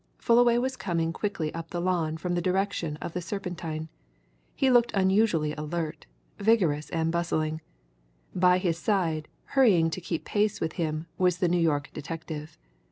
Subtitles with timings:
[0.17, 3.87] Fullaway was coming quickly up the lawn from the direction of the Serpentine;
[4.55, 6.07] he looked unusually alert,
[6.39, 7.61] vigorous, and bustling;
[8.33, 12.57] by his side, hurrying to keep pace with him, was the New York detective.